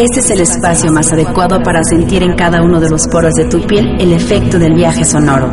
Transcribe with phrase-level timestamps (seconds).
[0.00, 3.46] Este es el espacio más adecuado para sentir en cada uno de los poros de
[3.46, 5.52] tu piel el efecto del viaje sonoro.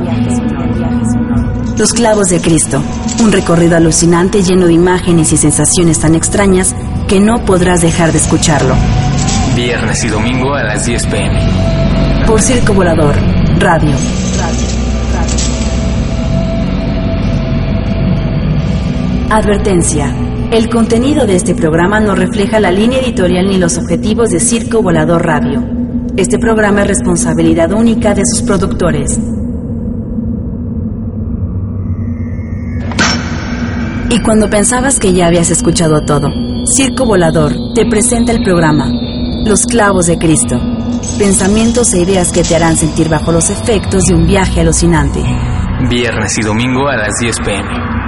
[1.80, 2.80] Los clavos de Cristo,
[3.24, 6.76] un recorrido alucinante lleno de imágenes y sensaciones tan extrañas
[7.08, 8.76] que no podrás dejar de escucharlo.
[9.56, 11.40] Viernes y domingo a las 10 pm.
[12.28, 13.16] Por Circo Volador,
[13.58, 13.96] Radio.
[19.30, 20.16] Advertencia.
[20.52, 24.84] El contenido de este programa no refleja la línea editorial ni los objetivos de Circo
[24.84, 25.64] Volador Radio.
[26.16, 29.20] Este programa es responsabilidad única de sus productores.
[34.12, 36.30] Y cuando pensabas que ya habías escuchado todo,
[36.78, 38.92] Circo Volador te presenta el programa
[39.44, 40.60] Los Clavos de Cristo.
[41.18, 45.22] Pensamientos e ideas que te harán sentir bajo los efectos de un viaje alucinante.
[45.90, 48.05] Viernes y domingo a las 10 pm.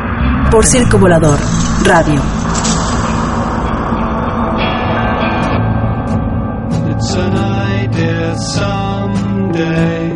[0.52, 1.38] Por Circo Volador,
[1.84, 2.22] Radio.
[6.90, 10.12] It's an idea someday.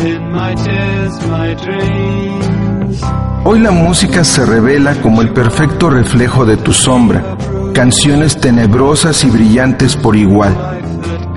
[0.00, 3.02] In my tears, my dreams.
[3.44, 7.36] Hoy la música se revela como el perfecto reflejo de tu sombra,
[7.74, 10.56] canciones tenebrosas y brillantes por igual.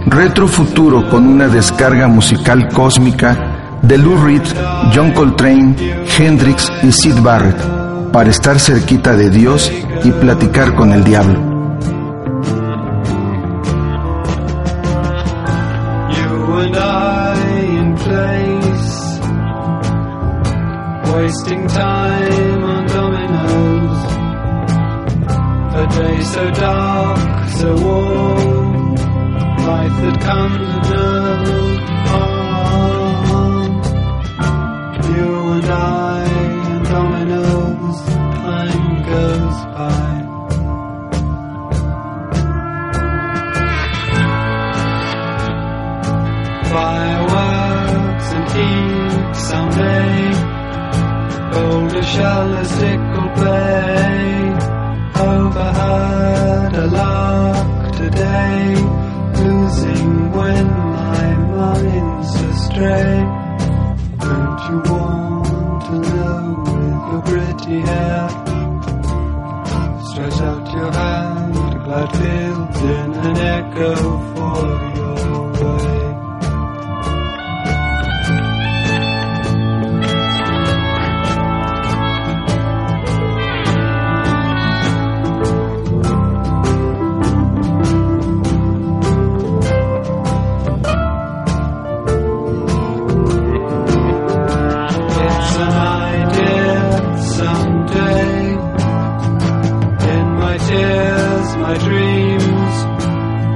[0.05, 3.50] Retro futuro con una descarga musical cósmica
[3.81, 4.43] de Lou Reed,
[4.93, 5.75] John Coltrane,
[6.17, 7.57] Hendrix y Sid Barrett,
[8.11, 9.71] para estar cerquita de Dios
[10.03, 11.50] y platicar con el diablo.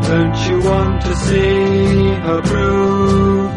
[0.07, 1.85] Don't you want to see
[2.25, 3.51] her prove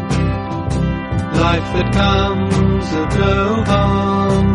[1.45, 4.47] life that comes of no harm?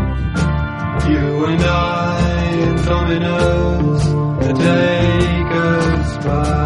[1.09, 4.05] You and I in dominoes,
[4.45, 6.64] the day goes by.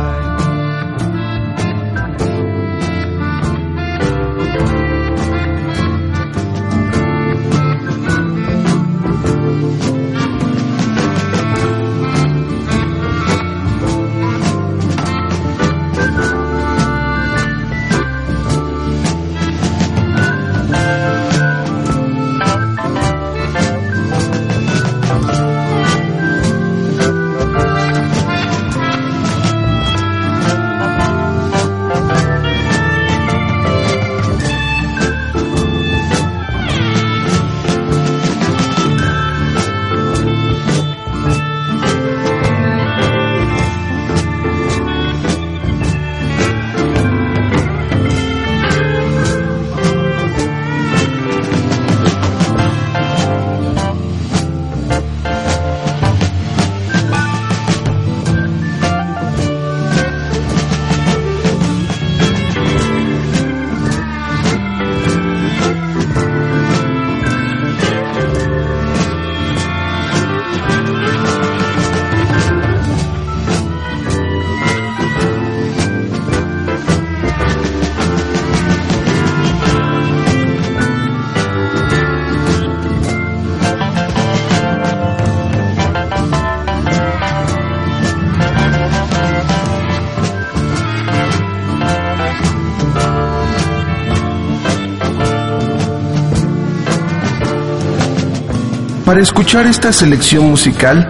[99.09, 101.09] Para escuchar esta selección musical,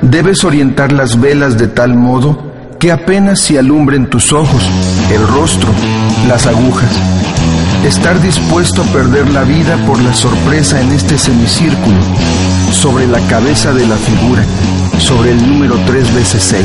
[0.00, 2.50] debes orientar las velas de tal modo
[2.80, 4.62] que apenas se alumbren tus ojos,
[5.12, 5.68] el rostro,
[6.26, 6.90] las agujas.
[7.84, 11.98] Estar dispuesto a perder la vida por la sorpresa en este semicírculo,
[12.72, 14.42] sobre la cabeza de la figura,
[14.96, 16.64] sobre el número 3 veces 6.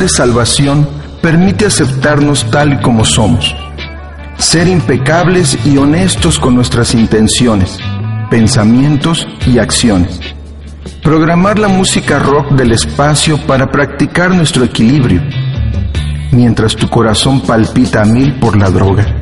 [0.00, 0.88] De salvación
[1.20, 3.54] permite aceptarnos tal como somos,
[4.38, 7.78] ser impecables y honestos con nuestras intenciones,
[8.30, 10.18] pensamientos y acciones.
[11.02, 15.22] Programar la música rock del espacio para practicar nuestro equilibrio,
[16.32, 19.19] mientras tu corazón palpita a mil por la droga.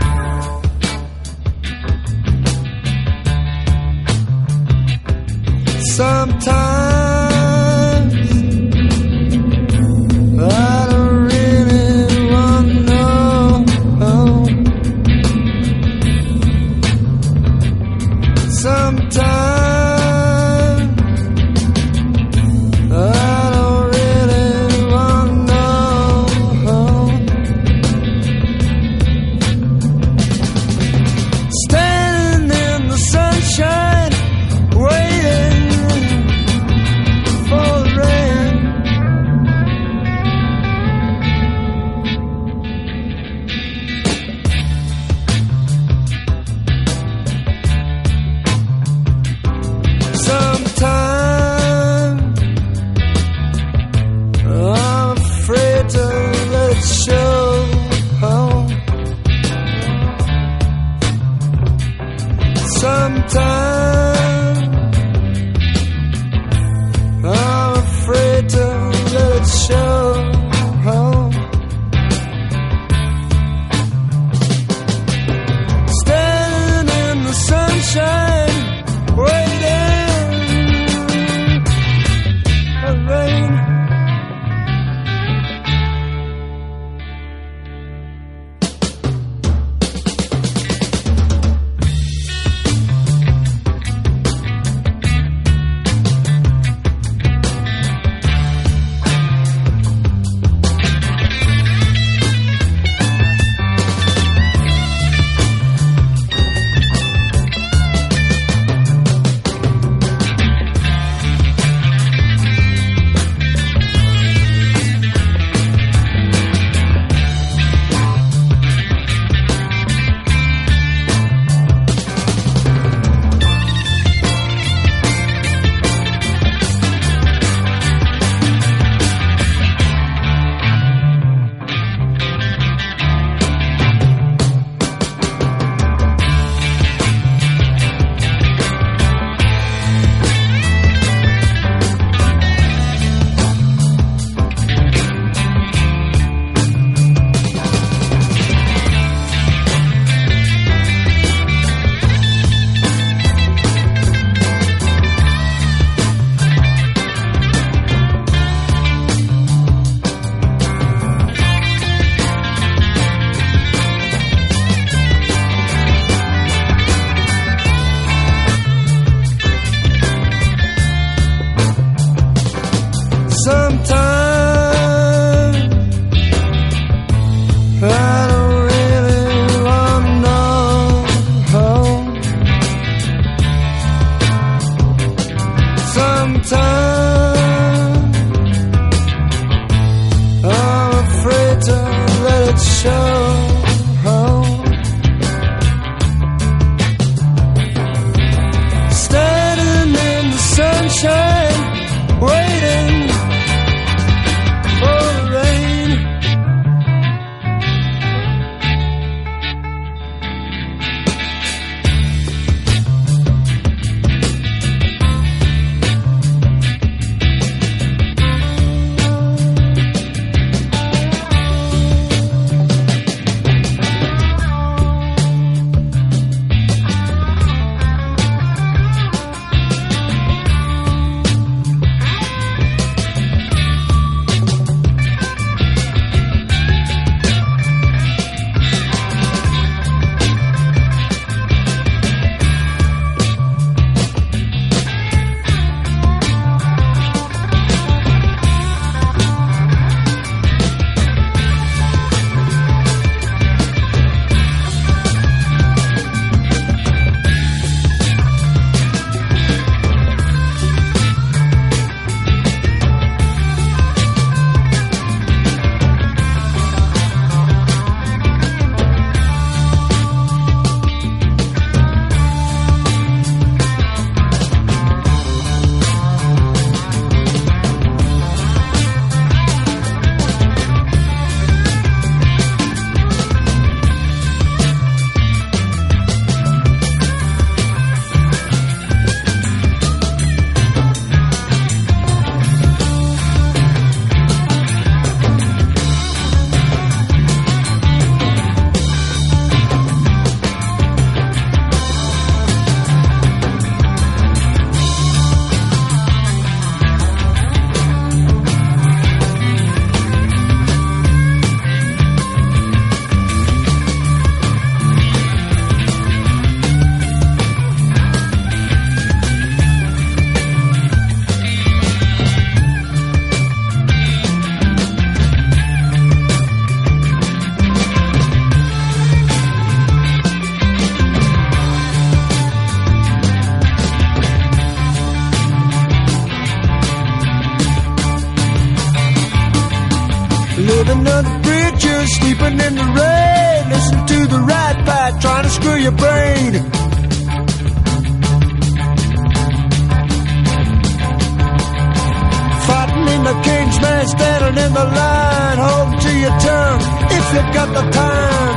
[353.80, 355.58] Man, standing in the line.
[355.58, 356.82] Hold to your tongue
[357.18, 358.56] if you got the time.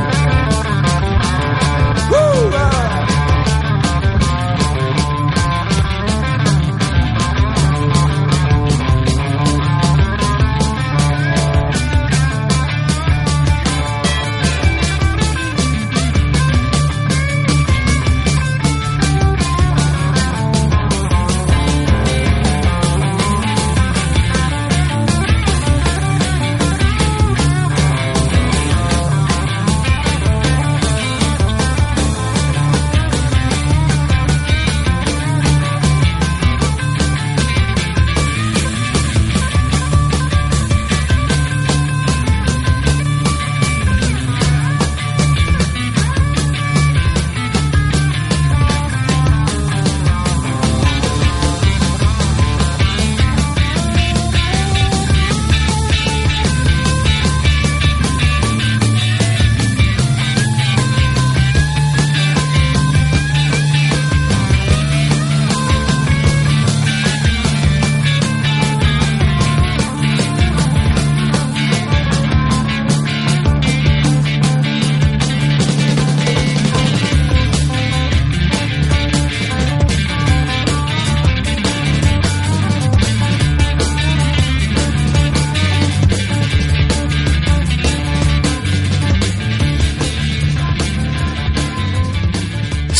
[2.10, 2.71] Woo!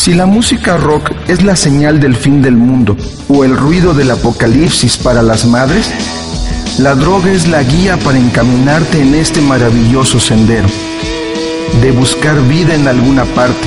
[0.03, 2.97] Si la música rock es la señal del fin del mundo
[3.29, 5.89] o el ruido del apocalipsis para las madres,
[6.77, 10.67] la droga es la guía para encaminarte en este maravilloso sendero,
[11.81, 13.65] de buscar vida en alguna parte,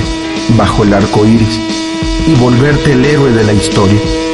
[0.55, 1.59] bajo el arco iris,
[2.27, 4.26] y volverte el héroe de la historia.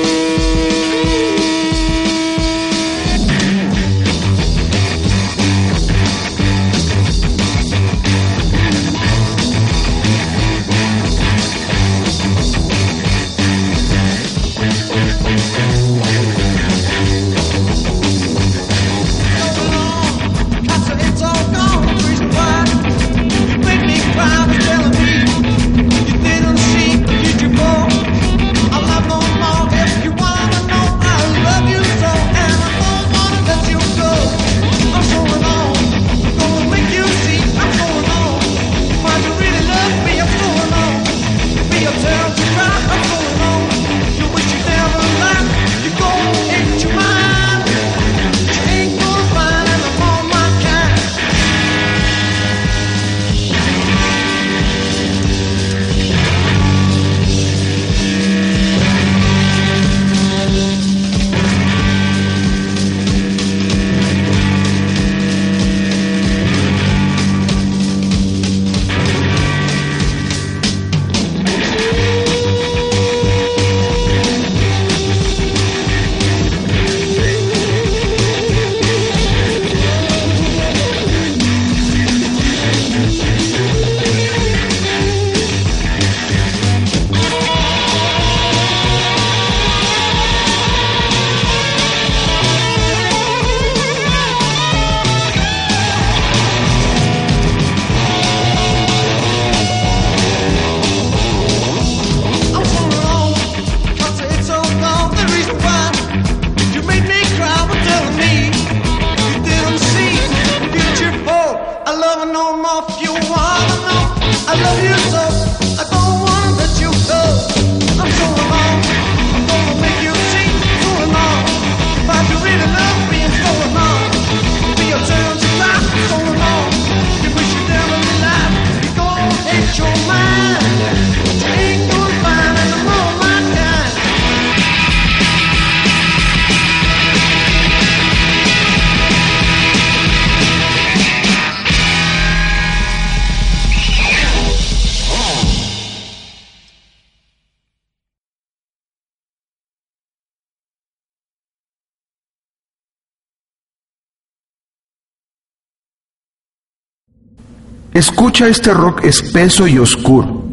[157.93, 160.43] Escucha este rock espeso y oscuro,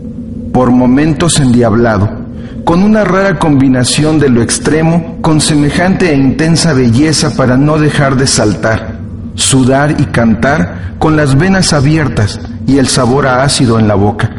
[0.53, 2.11] por momentos endiablado,
[2.65, 8.17] con una rara combinación de lo extremo con semejante e intensa belleza para no dejar
[8.17, 8.99] de saltar,
[9.37, 14.31] sudar y cantar con las venas abiertas y el sabor a ácido en la boca.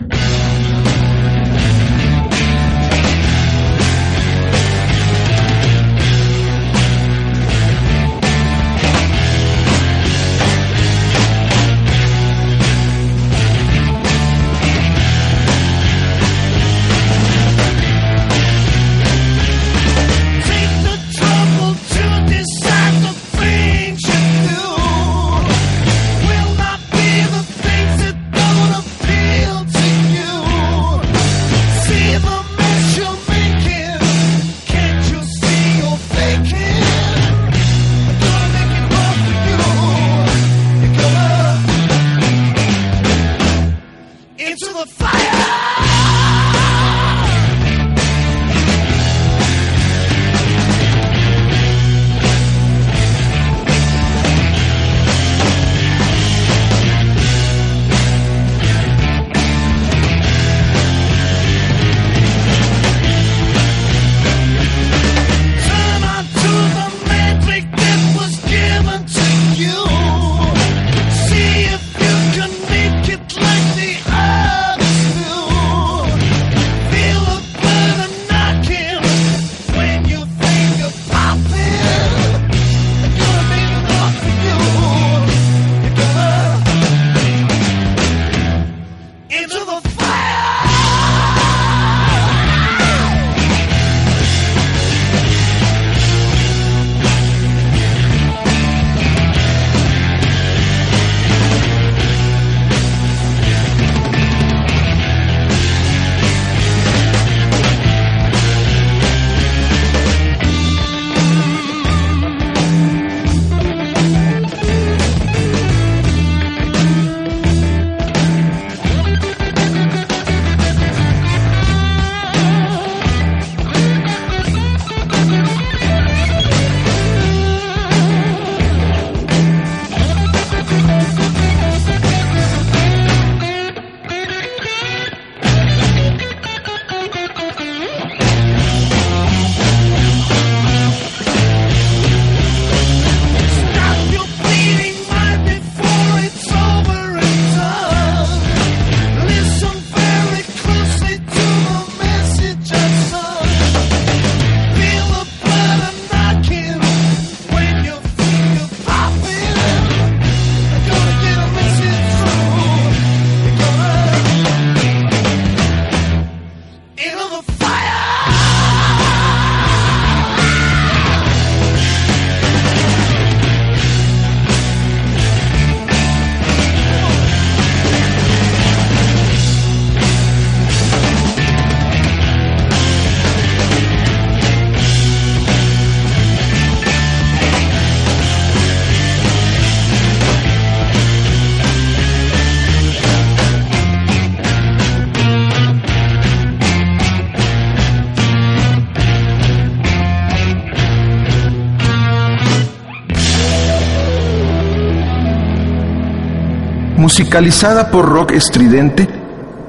[207.12, 209.06] Musicalizada por rock estridente,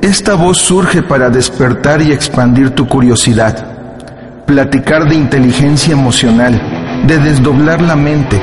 [0.00, 7.82] esta voz surge para despertar y expandir tu curiosidad, platicar de inteligencia emocional, de desdoblar
[7.82, 8.40] la mente,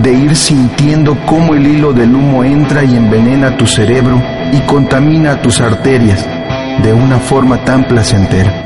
[0.00, 5.42] de ir sintiendo cómo el hilo del humo entra y envenena tu cerebro y contamina
[5.42, 6.24] tus arterias
[6.84, 8.65] de una forma tan placentera.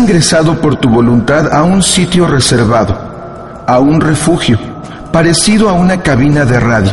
[0.00, 2.96] Ingresado por tu voluntad a un sitio reservado,
[3.66, 4.58] a un refugio,
[5.12, 6.92] parecido a una cabina de radio,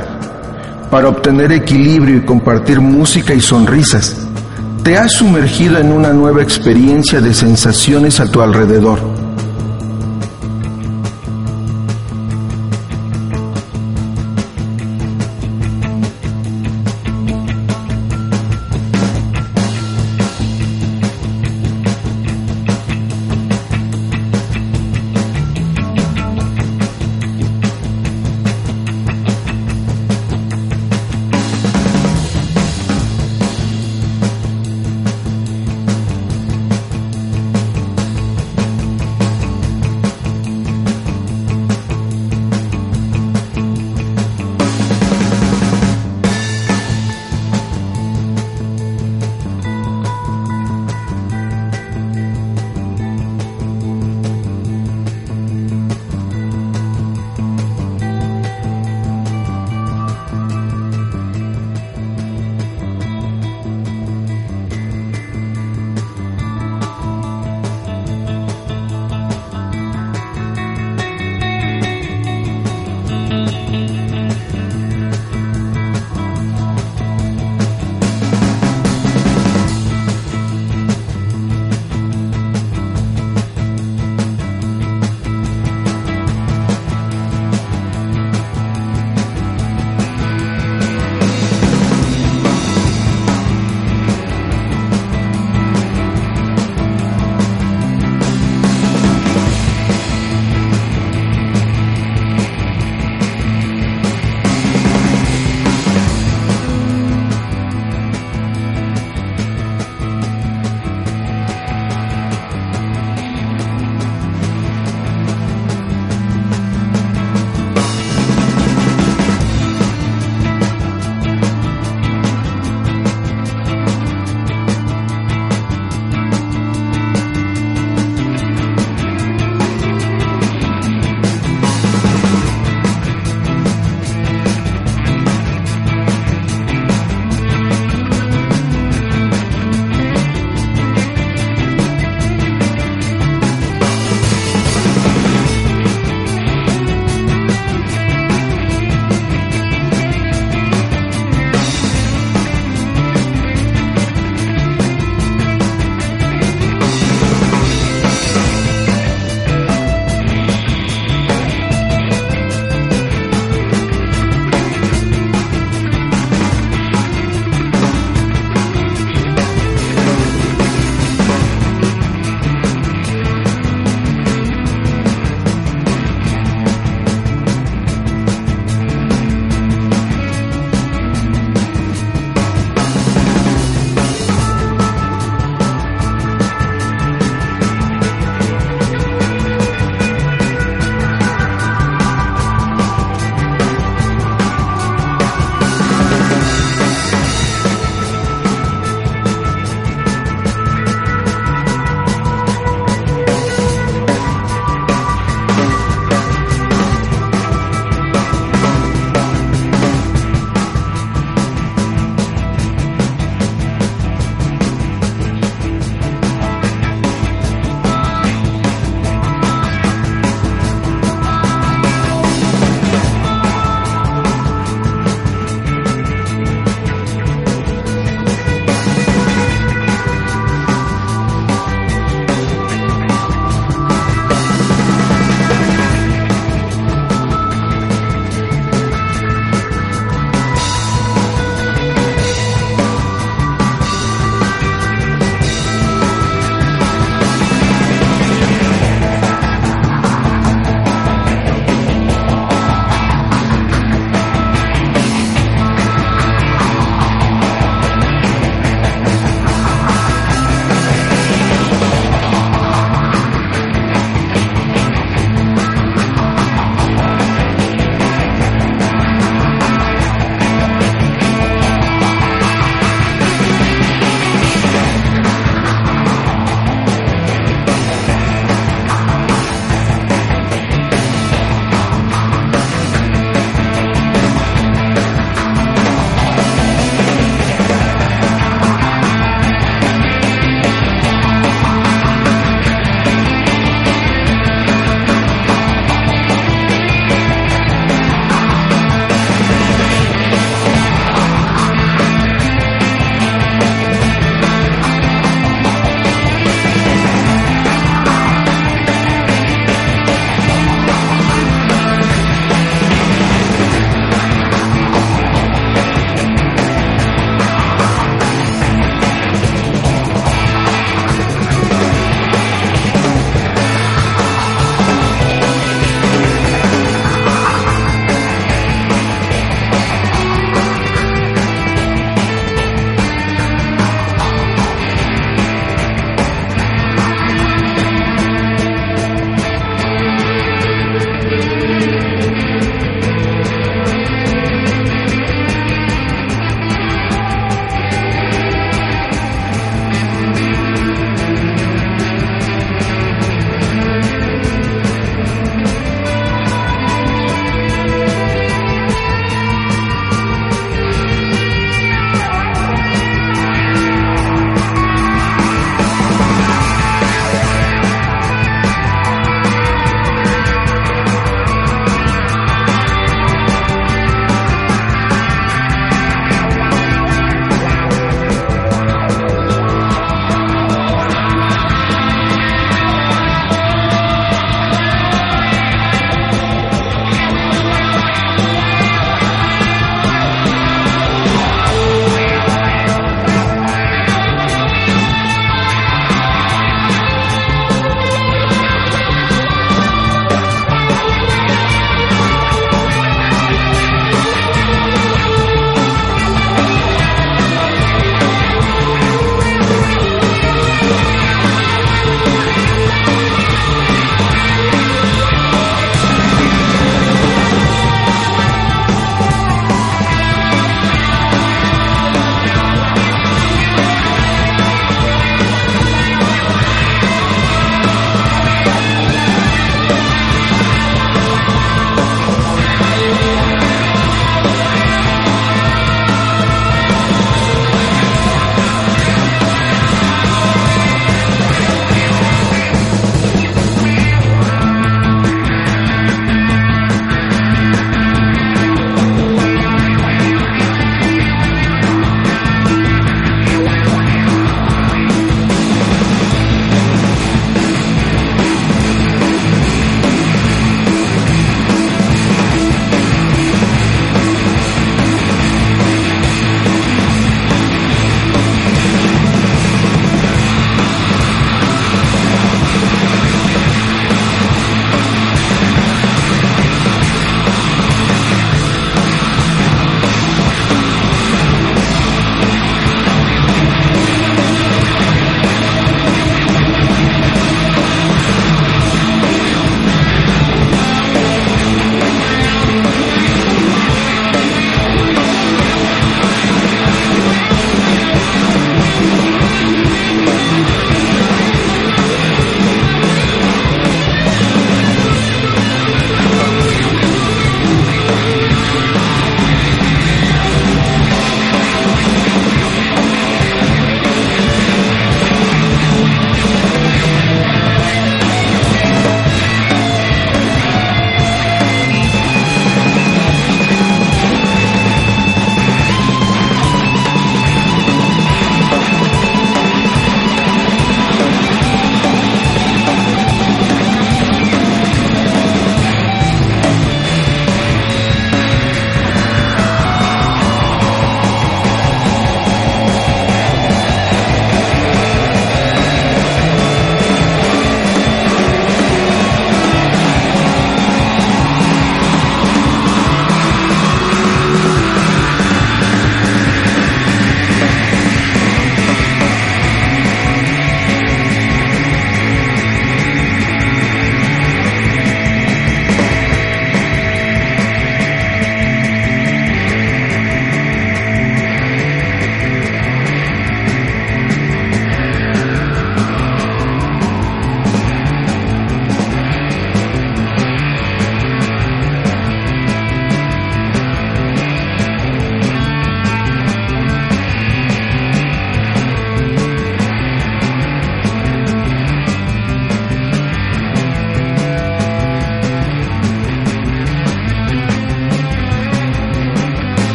[0.91, 4.28] para obtener equilibrio y compartir música y sonrisas.
[4.84, 9.00] Te has sumergido en una nueva experiencia de sensaciones a tu alrededor.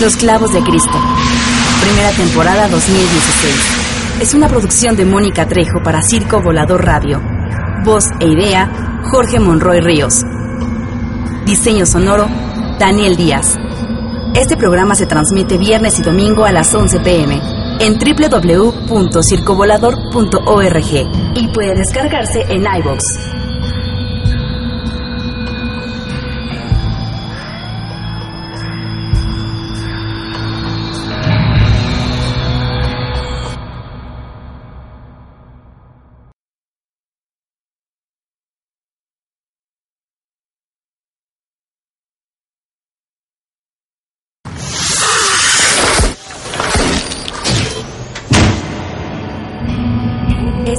[0.00, 0.90] Los clavos de Cristo.
[1.80, 3.54] Primera temporada 2016.
[4.20, 7.22] Es una producción de Mónica Trejo para Circo Volador Radio.
[7.84, 10.24] Voz e idea, Jorge Monroy Ríos.
[11.44, 12.28] Diseño sonoro,
[12.80, 13.56] Daniel Díaz.
[14.34, 17.40] Este programa se transmite viernes y domingo a las 11 pm
[17.78, 20.92] en www.circovolador.org
[21.36, 23.35] y puede descargarse en iBox.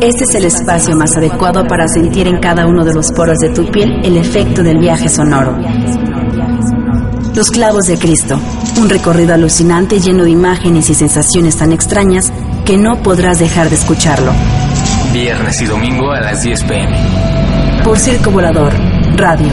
[0.07, 3.49] Este es el espacio más adecuado para sentir en cada uno de los poros de
[3.49, 5.57] tu piel el efecto del viaje sonoro.
[7.35, 8.39] Los clavos de Cristo,
[8.79, 12.31] un recorrido alucinante lleno de imágenes y sensaciones tan extrañas
[12.65, 14.31] que no podrás dejar de escucharlo.
[15.11, 16.97] Viernes y domingo a las 10 pm.
[17.83, 18.71] Por Circo Volador,
[19.17, 19.51] Radio.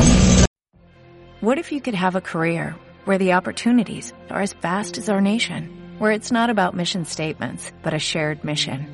[1.40, 2.76] What if you could have a career
[3.07, 7.72] where the opportunities are as vast as our nation, where it's not about mission statements,
[7.82, 8.93] but a shared mission?